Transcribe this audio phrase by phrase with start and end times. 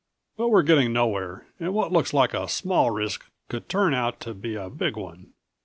[0.35, 4.33] But we're getting nowhere, and what looks like a small risk could turn out to
[4.33, 5.33] be a big one.